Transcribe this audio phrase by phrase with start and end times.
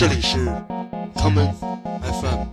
[0.00, 0.38] 这里是
[1.14, 1.52] common
[2.00, 2.46] FM。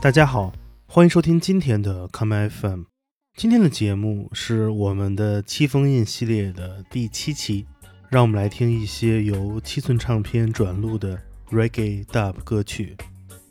[0.00, 0.52] 大家好，
[0.86, 2.82] 欢迎收听今天的 common FM。
[3.36, 7.66] 今天的节目是我们的七封印系列的第七期，
[8.08, 11.20] 让我们来听一些由七寸唱片转录的
[11.50, 12.96] reggae dub 歌曲。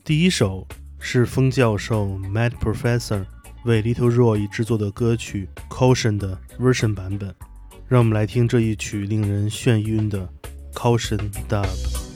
[0.06, 0.66] 第一首
[1.00, 3.26] 是风教授 Mad Professor
[3.68, 7.36] 为 Little Roy 制作的歌曲 Caution 的 version 版本，
[7.90, 10.30] 让我们来听这一曲令人眩晕的
[10.74, 12.07] Caution dub。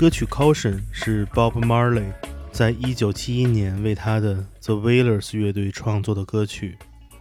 [0.00, 2.10] 歌曲《Caution》是 Bob Marley
[2.50, 6.78] 在一九七一年为他的 The Wailers 乐队创作的歌曲。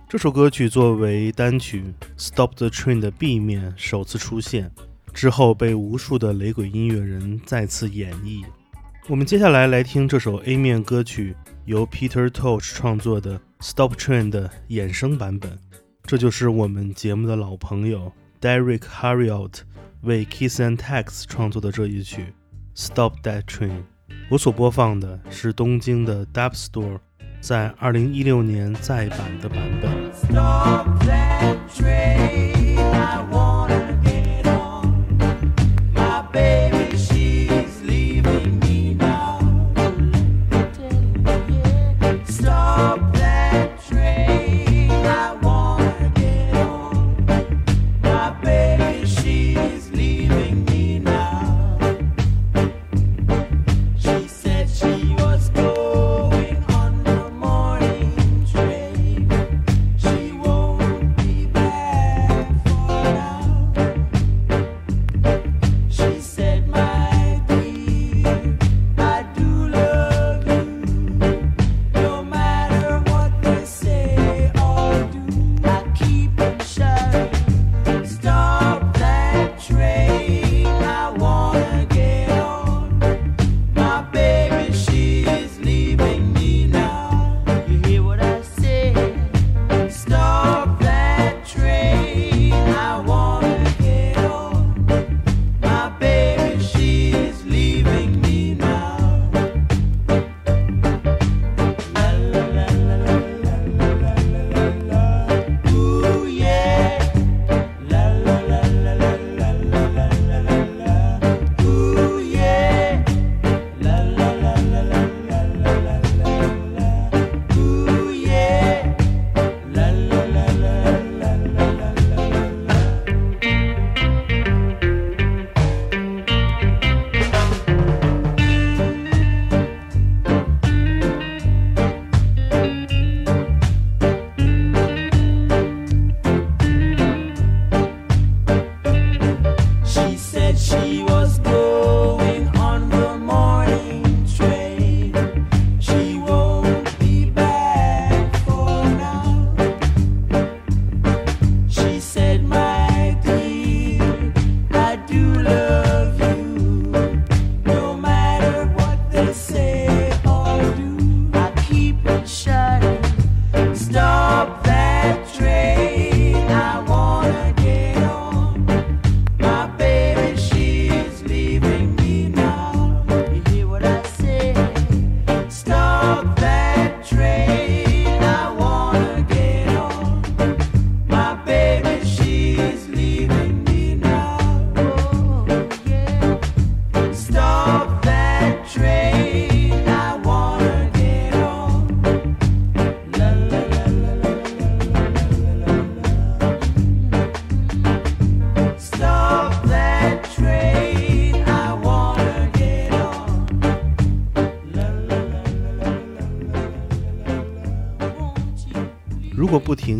[0.07, 1.83] 这首歌曲作为单曲
[2.17, 4.71] 《Stop the Train》的 B 面首次出现，
[5.13, 8.45] 之后被无数的雷鬼音乐人再次演绎。
[9.09, 11.35] 我们接下来来听这首 A 面歌曲
[11.65, 15.59] 由 Peter Tosh 创作的《Stop Train》的衍生版本。
[16.03, 19.55] 这就是我们节目的老朋友 Derek Harriot
[20.03, 22.27] 为 Kiss and Tax 创作的这一曲。
[22.75, 23.83] Stop that train！
[24.29, 26.99] 我所播放的是东京的 Dub Store
[27.41, 29.91] 在二零一六年再版的版本。
[30.29, 30.35] 如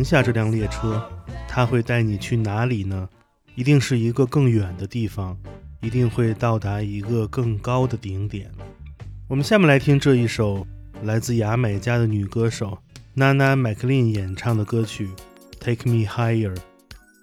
[0.10, 1.00] 下这辆列车，
[1.48, 3.08] 它会带你去哪里呢？
[3.54, 5.38] 一定是一个更远的地方，
[5.82, 8.50] 一定会到达一个更高的顶点。
[9.28, 10.66] 我们下面来听这一首
[11.04, 12.76] 来自牙买加的女歌手
[13.16, 15.08] Nana McLean 演唱的歌曲
[15.60, 16.56] 《Take Me Higher》。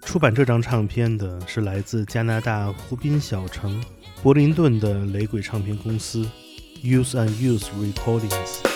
[0.03, 3.83] 出版这张唱片的是来自加拿大湖滨小城
[4.23, 6.25] 柏林顿的雷鬼唱片公司
[6.85, 8.76] Use and Use Recordings。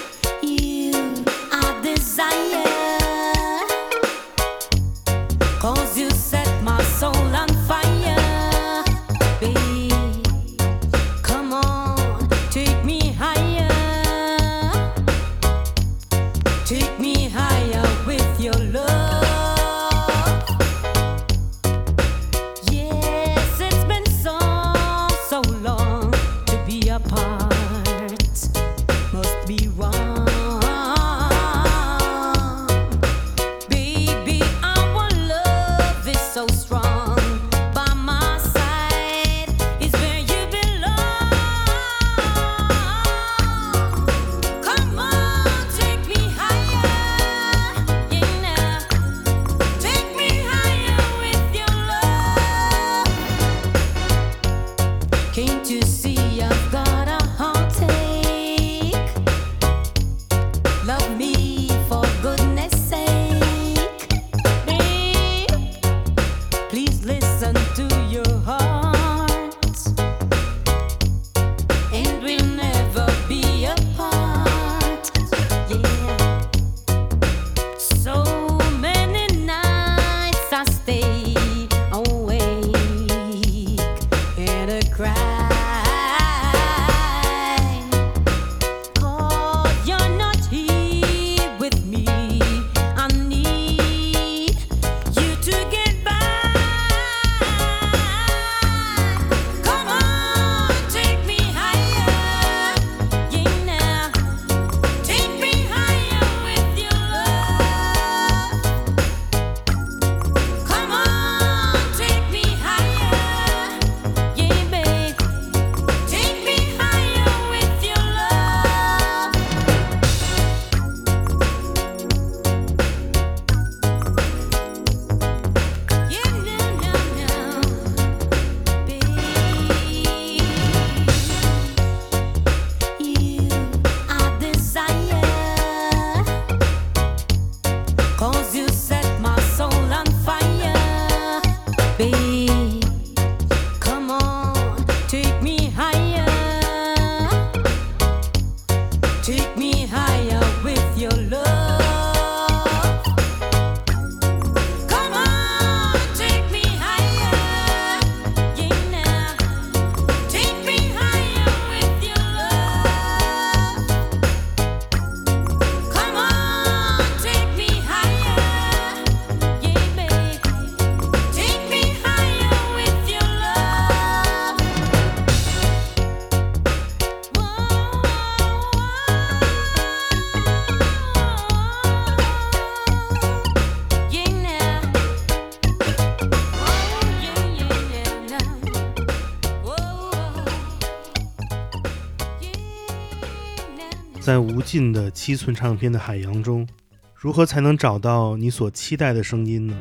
[194.71, 196.65] 近的七寸唱片的海洋中，
[197.13, 199.77] 如何才能找到你所期待的声音呢？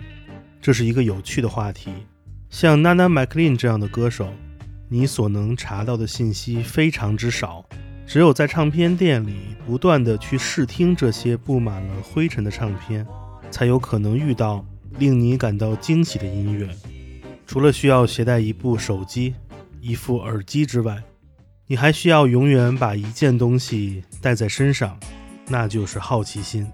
[0.59, 1.91] 这是一个有趣的话题。
[2.49, 4.33] 像 Nana McLean 这样的歌手，
[4.87, 7.63] 你所能查到的信息非常之少。
[8.07, 13.05] 只有在唱片店里不断的去试听这些布满了灰尘的唱片，
[13.51, 14.65] 才有可能遇到
[14.97, 16.67] 令你感到惊喜的音乐。
[17.45, 19.35] 除了需要携带一部手机、
[19.81, 20.99] 一副耳机之外，
[21.71, 24.97] 你还需要永远把一件东西带在身上，
[25.47, 26.65] 那就是好奇心。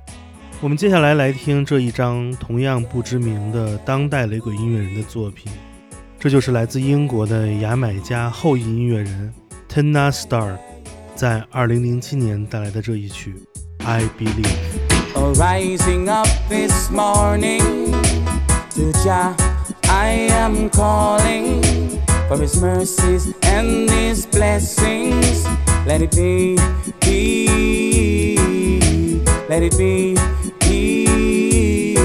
[0.62, 5.52] 我们接下来来听这一张同样不知名的当代雷鬼音乐人的作品，
[6.18, 9.34] 这就是来自英国的牙买加后裔音乐人
[9.68, 10.56] t e n a Star
[11.14, 13.36] 在2007年带来的这一曲
[13.86, 14.48] 《I Believe》。
[18.76, 19.34] To Jah,
[19.88, 21.85] I am calling.
[22.28, 25.46] For his mercies and his blessings.
[25.86, 26.58] Let it be,
[27.02, 28.38] be,
[29.48, 30.18] let it be,
[30.60, 31.96] be.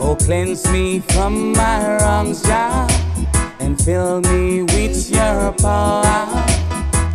[0.00, 2.88] Oh, cleanse me from my wrongs, Jah,
[3.60, 6.04] and fill me with your power.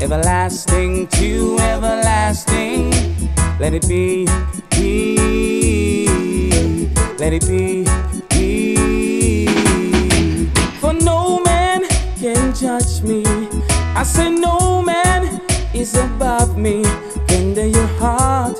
[0.01, 2.91] Everlasting to everlasting,
[3.59, 4.25] let it be,
[4.69, 6.07] be.
[7.19, 7.98] let it be.
[16.61, 16.83] Me.
[17.59, 18.57] Your heart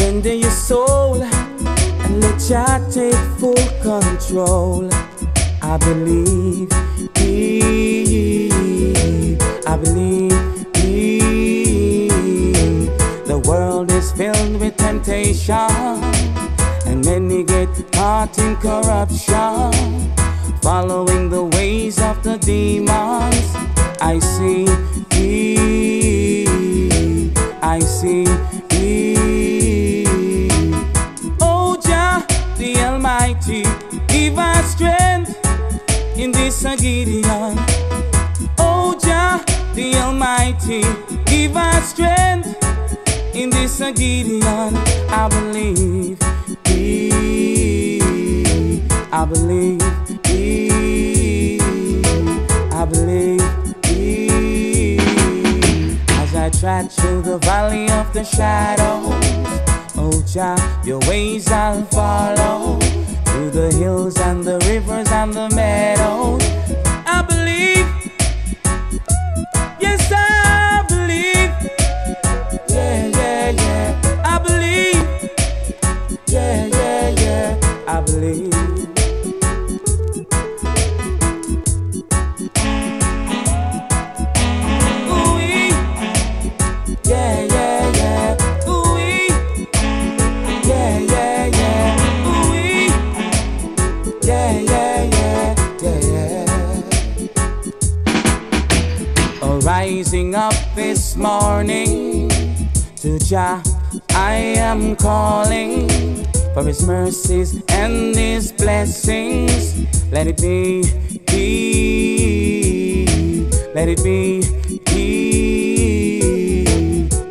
[0.00, 4.88] render your soul and let Jah take full control.
[5.60, 6.72] I believe,
[9.66, 10.32] I believe.
[13.26, 15.54] The world is filled with temptation,
[16.86, 19.72] and many get caught in corruption,
[20.62, 23.37] following the ways of the demons.
[36.88, 37.54] Gideon.
[38.56, 40.80] Oh Jah, the Almighty,
[41.26, 42.48] give us strength
[43.34, 44.74] in this uh, Gideon.
[45.10, 46.18] I believe,
[49.12, 49.82] I believe,
[52.72, 53.42] I believe.
[56.20, 59.12] As I tread through the valley of the shadows,
[59.94, 62.78] oh Jah, your ways I'll follow.
[63.26, 66.42] Through the hills and the rivers and the meadows,
[78.30, 78.34] Oh,
[99.62, 102.28] rising up this morning
[102.96, 103.62] to Jah,
[104.10, 106.07] I am calling
[106.58, 109.76] for His mercies and His blessings.
[110.10, 110.82] Let it be,
[111.26, 113.06] be,
[113.74, 114.42] let it be,
[114.86, 116.18] be.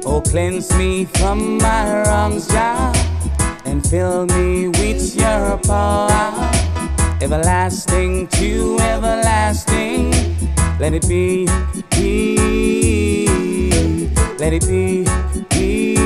[0.05, 2.93] Oh, cleanse me from my wrongs, Jah,
[3.65, 6.50] and fill me with Your power,
[7.22, 10.12] everlasting to everlasting.
[10.79, 11.48] Let it be,
[11.91, 12.48] be,
[14.39, 15.05] let it be,
[15.50, 15.98] be.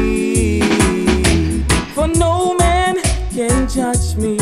[1.93, 2.55] For no
[3.70, 4.36] judge me.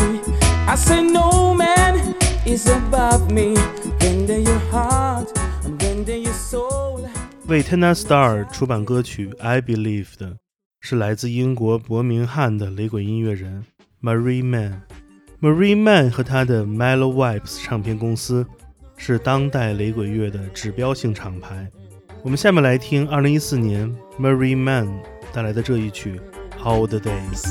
[0.66, 2.14] I say no man
[2.46, 3.54] is above me.
[4.00, 5.30] Render your heart
[5.64, 7.08] and render your soul.
[7.46, 10.36] 为 Tena Star 出版歌曲《I Believe》的
[10.80, 13.64] 是来自英国伯明翰的雷鬼音乐人
[14.00, 18.46] Marie Mann。Marie Mann 和他的 Mellow Vibes 唱片公司
[18.96, 21.70] 是当代雷鬼乐的指标性厂牌。
[22.22, 24.88] 我们下面来听2014年 Marie Mann
[25.32, 26.18] 带来的这一曲《
[26.62, 27.42] How the Days》。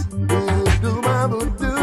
[1.18, 1.77] All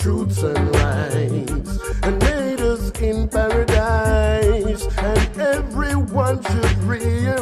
[0.00, 4.86] truths and rights and made us in paradise.
[4.96, 7.39] And everyone should realize,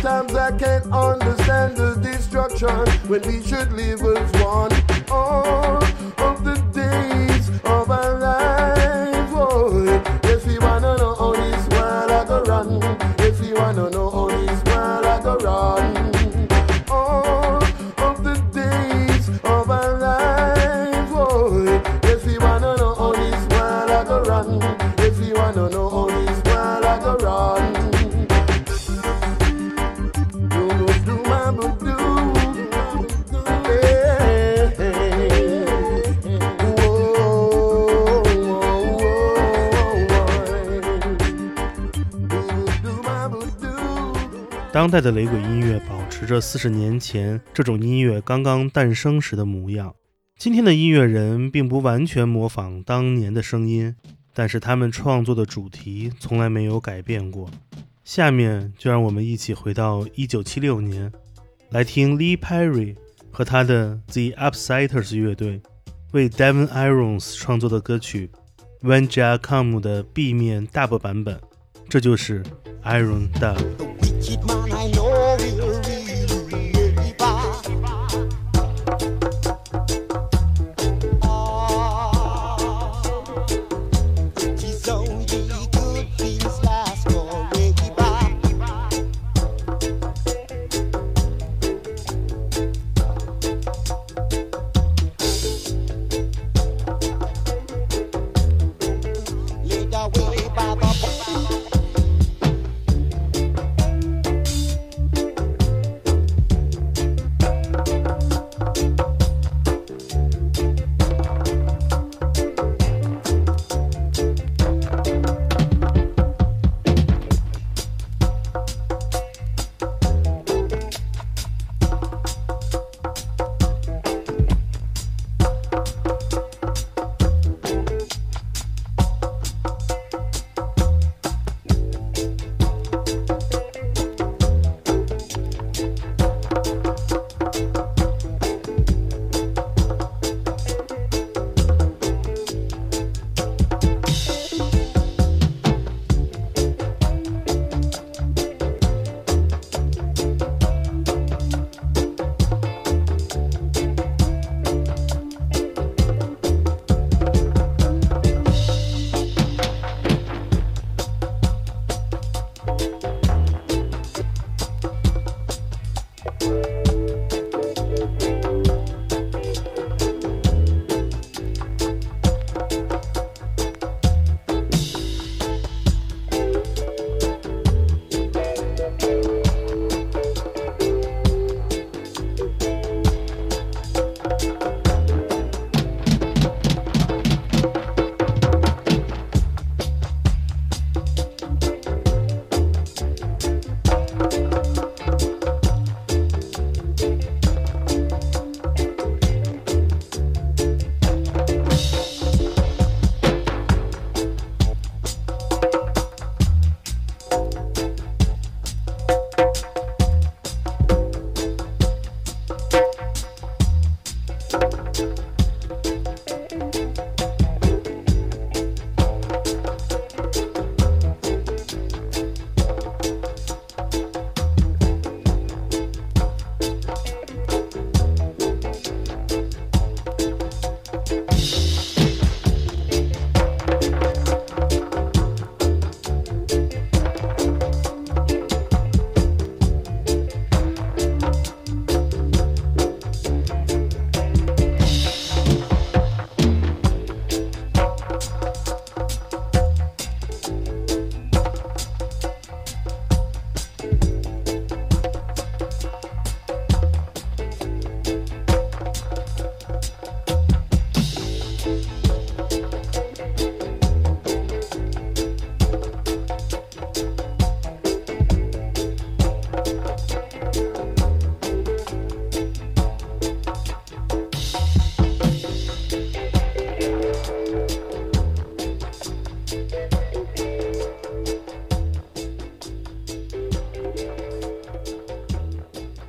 [0.00, 4.70] Sometimes I can't understand the destruction when we should live as one.
[5.10, 5.87] All
[44.88, 49.94] 当代的雷鬼音乐保持着四十年前这种音乐刚刚诞生时的模样。
[50.38, 53.94] 今天的音乐人并不完全模仿当年的声音，
[54.32, 57.50] 但是他们创作的主题从来没有改变过。
[58.02, 61.12] 下面就让我们一起回到一九七六年，
[61.68, 62.96] 来听 Lee Perry
[63.30, 65.60] 和他的 The Upsiders 乐队
[66.12, 68.30] 为 Devin Irons 创作的歌曲
[68.88, 71.38] 《when ja come》的 B 面 Dub 版本，
[71.90, 72.42] 这就是
[72.84, 74.07] Iron Dub。
[74.18, 75.07] Wicked man, I know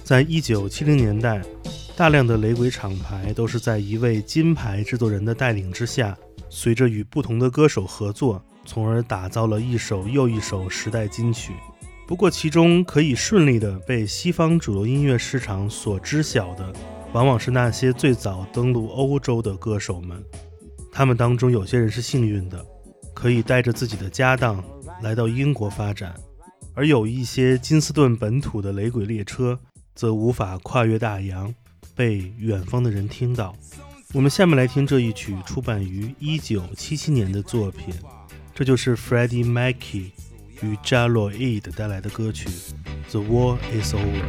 [0.10, 1.40] 在一九七零年代
[1.96, 6.18] 大量的雷鬼厂牌都是在一位金牌制作人的带领之下，
[6.50, 11.54] 随着与不同的歌手合作，从而打造了一首又一首时代金曲。
[12.08, 16.74] 不过，其中可以顺利的被西方主流音乐市场所知晓的，
[17.14, 20.20] 往往是那些最早登陆欧洲的歌手们。
[20.92, 22.66] 他们当中有些人是幸运的，
[23.14, 24.64] 可以带着自己的家当
[25.04, 26.16] 来到英国发展，
[26.74, 29.60] 而有一些金斯顿本土的雷鬼列车，
[30.00, 31.54] 则无法跨越大洋。
[31.94, 33.54] 被远方的人听到。
[34.14, 37.94] 我们下面来听这一曲出版于一九七七年的作品，
[38.56, 40.12] 这就是 Freddie Mackey
[40.62, 42.48] 与 Jaloid 带来的歌曲
[43.12, 44.24] 《The War Is Over》。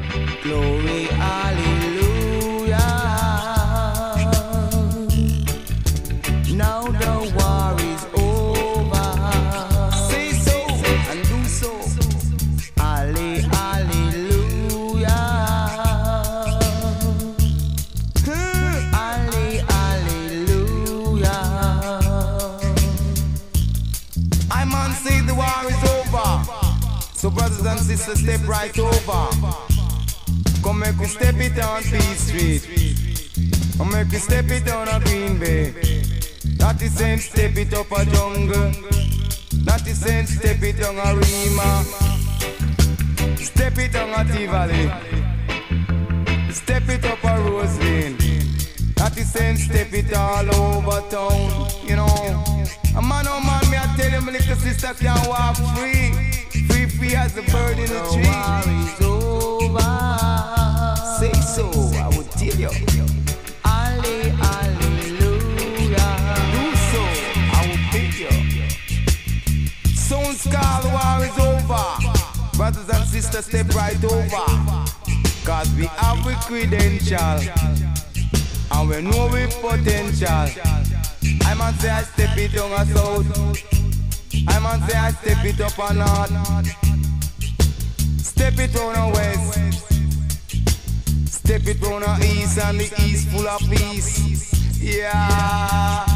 [28.61, 29.31] Right over.
[30.63, 32.63] Come make we step it on Peace Street.
[33.79, 35.71] Come make we step it on a Green Bay.
[36.59, 38.71] That is saying step it up a jungle.
[39.65, 41.85] That is saying step it on a Rema.
[43.39, 44.93] Step it on a Tivoli.
[46.53, 48.19] Step it up a Rose Lane.
[48.97, 51.71] That is saying step it all over town.
[51.89, 52.07] You know.
[52.95, 56.30] A man, oh man, me I tell my little sister can walk free.
[57.11, 58.23] Free, as a bird in a tree.
[61.19, 61.67] Say so,
[61.99, 62.71] I will tell you.
[63.65, 64.41] Hallelujah.
[66.53, 67.03] Do so,
[67.51, 68.33] I will pick you.
[69.93, 71.87] Soon scar, the war is over.
[72.57, 74.47] Brothers and sisters, step right over.
[75.45, 77.41] Cause we have a credential.
[78.71, 80.47] And we know we potential.
[81.43, 83.27] I man say I step it down a south.
[84.47, 86.90] I man say I step it up a north.
[88.41, 89.85] Step it on a west.
[91.27, 94.81] Step it on a east and the east full of peace.
[94.81, 96.07] Yeah.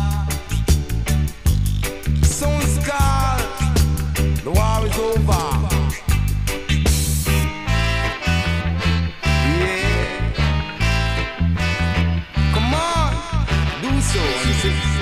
[2.22, 3.38] Sounds call.
[4.42, 5.44] The war is over.
[9.60, 9.84] Yeah.
[12.54, 13.12] Come on,
[13.82, 14.93] do so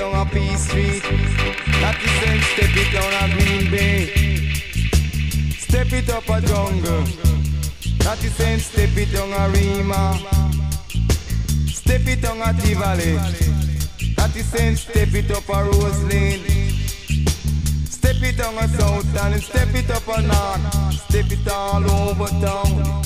[0.00, 1.02] down a Peace Street.
[1.82, 4.06] That is then step it down a Green Bay.
[5.58, 7.04] Step it up a jungle.
[7.98, 10.16] That is saying step it down a Rema.
[11.68, 13.12] Step it down a Tivoli.
[14.16, 16.72] That is saying step it up a Rose Lane.
[17.84, 20.94] Step it down a South and step it up a North.
[20.94, 23.02] Step it all over town.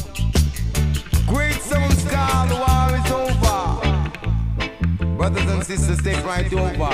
[1.26, 2.83] Great sounds call,
[5.16, 6.85] Brothers and sisters, step right over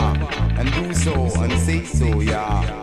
[0.59, 2.81] and do so and say so, yeah.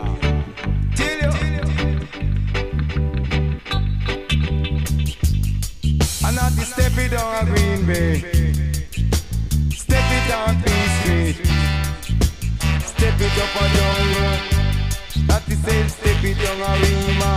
[6.24, 8.20] And not to step it on Green Bay.
[9.70, 11.36] Step it on Peace Street.
[12.84, 14.58] Step it up a jungle.
[15.26, 17.32] Not to say step it on a Rema.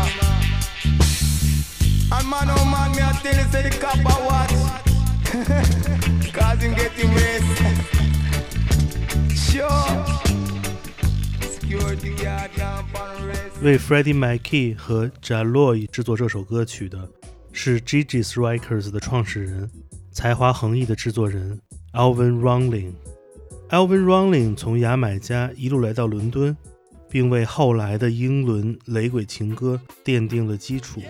[2.14, 4.52] And man, oh man, me I tell you, say the cop a watch.
[6.34, 7.14] Cause him get him
[13.62, 17.08] 为 Freddie m c k e y 和 Jaloy 制作这首歌曲的
[17.52, 19.70] 是 Gigi's Records 的创始人、
[20.12, 21.60] 才华横溢的制作人
[21.94, 22.94] Alvin Ronling。
[23.70, 26.58] Alvin Ronling 从牙买加一路来到伦敦，
[27.10, 31.02] 并为后来的英伦雷鬼情歌奠定了基础。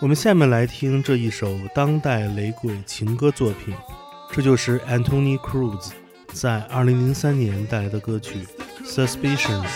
[0.00, 3.74] 我们下面来听这一首当代雷鬼情歌作品，
[4.32, 5.90] 这就是 Antony Cruz
[6.32, 8.38] 在2003年带来的歌曲
[8.84, 9.66] 《Suspicions》。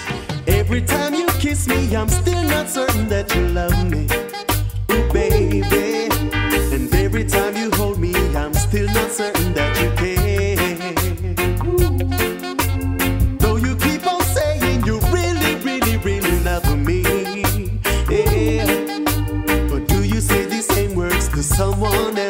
[0.69, 4.09] Every time you kiss me, I'm still not certain that you love me.
[4.91, 6.09] Ooh, baby.
[6.75, 10.59] And every time you hold me, I'm still not certain that you care.
[11.69, 11.99] Ooh.
[13.39, 17.03] Though you keep on saying you really, really, really love me.
[18.11, 18.67] Yeah.
[19.71, 22.26] But do you say the same words to someone else?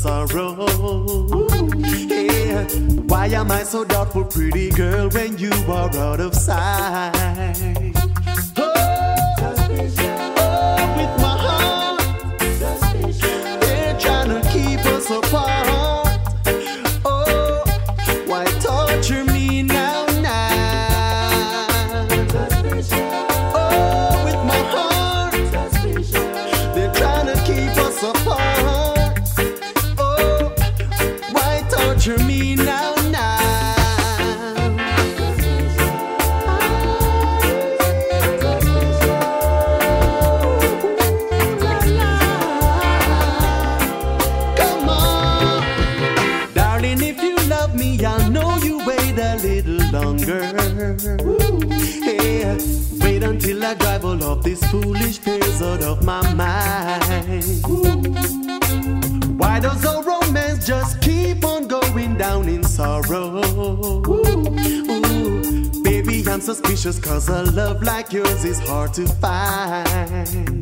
[0.00, 0.54] Sorrow?
[3.06, 6.89] Why am I so doubtful, pretty girl, when you are out of sight?
[32.00, 32.89] Torture me now,
[66.54, 70.59] suspicious cause a love like yours is hard to find.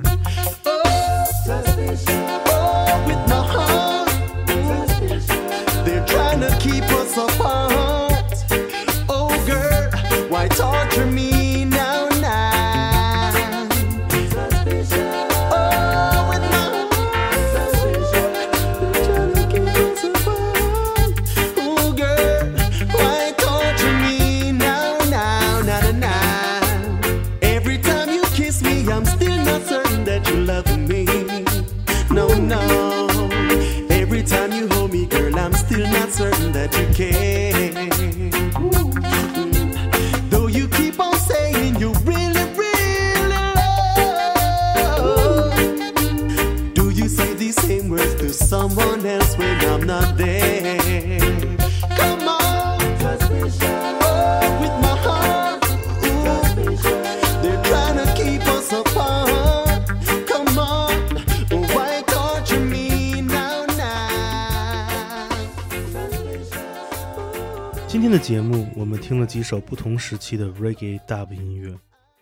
[69.28, 71.78] 几首不同时期的 reggae dub 音乐，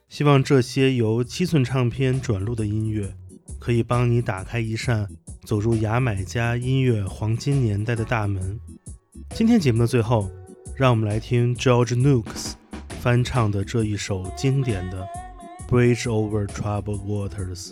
[0.08, 3.14] 希望这些由七寸唱片转录的音乐，
[3.60, 5.08] 可以帮你打开一扇
[5.44, 8.58] 走入牙买加音乐黄金年代的大门。
[9.30, 10.28] 今天节目的最后，
[10.74, 12.54] 让我们来听 George Nooks
[13.00, 15.06] 翻唱的这一首经典的
[15.70, 17.68] 《Bridge Over Troubled Waters》，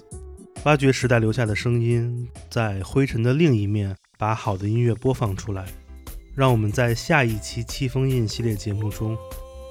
[0.64, 5.66] 挖掘时代留下的声音，在灰尘的另一面，把好的音乐播放出来。
[6.36, 9.16] 让我们在下一期七封印系列节目中，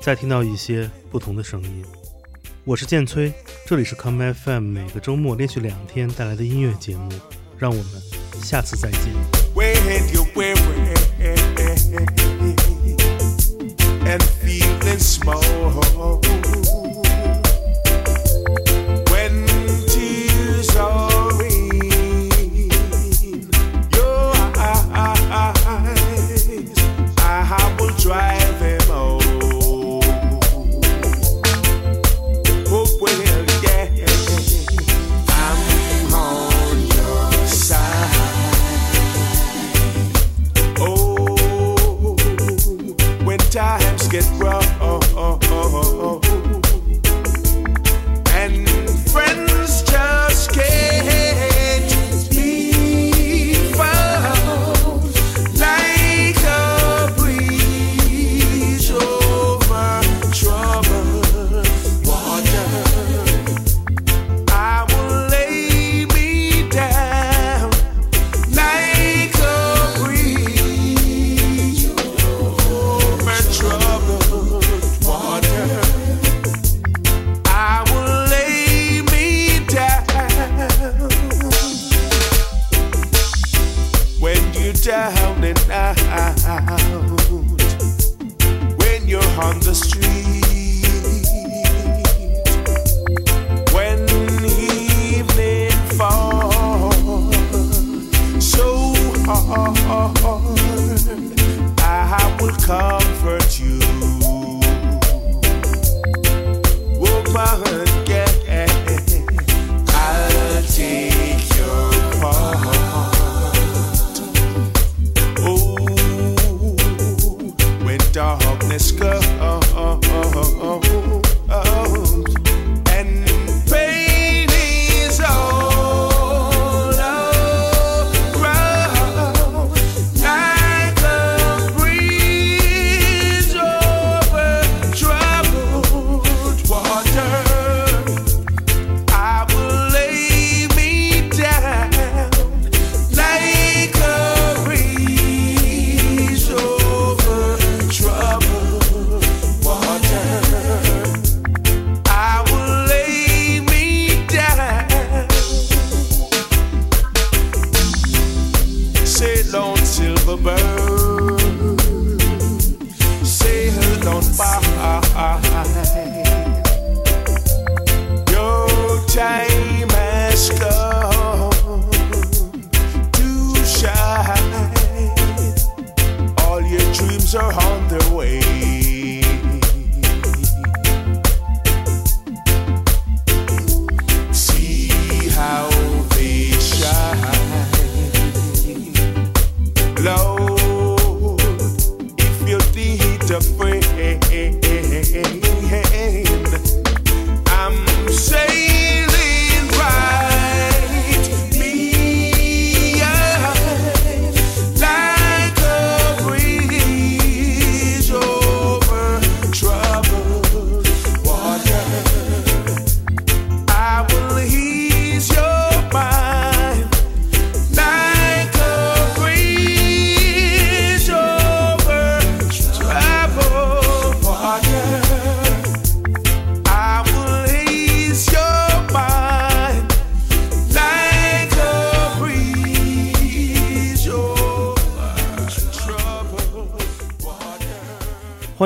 [0.02, 1.84] 再听到一些不同的声音。
[2.64, 3.34] 我是剑崔，
[3.68, 7.12] 这里是 Come FM，每个周末连续两天带来的音乐节目。
[7.58, 7.86] 让我们
[8.42, 9.02] 下次再见。